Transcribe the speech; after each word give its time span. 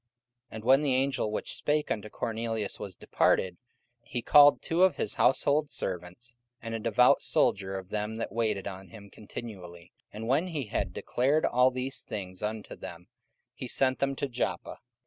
44:010:007 0.49 0.55
And 0.55 0.63
when 0.63 0.81
the 0.81 0.95
angel 0.95 1.31
which 1.31 1.53
spake 1.55 1.91
unto 1.91 2.09
Cornelius 2.09 2.79
was 2.79 2.95
departed, 2.95 3.57
he 4.01 4.23
called 4.23 4.59
two 4.63 4.81
of 4.81 4.95
his 4.95 5.13
household 5.13 5.69
servants, 5.69 6.35
and 6.59 6.73
a 6.73 6.79
devout 6.79 7.21
soldier 7.21 7.77
of 7.77 7.89
them 7.89 8.15
that 8.15 8.31
waited 8.31 8.67
on 8.67 8.87
him 8.87 9.11
continually; 9.11 9.91
44:010:008 10.07 10.07
And 10.13 10.27
when 10.27 10.47
he 10.47 10.63
had 10.65 10.91
declared 10.91 11.45
all 11.45 11.69
these 11.69 12.01
things 12.01 12.41
unto 12.41 12.75
them, 12.75 13.09
he 13.53 13.67
sent 13.67 13.99
them 13.99 14.15
to 14.15 14.27
Joppa. 14.27 14.79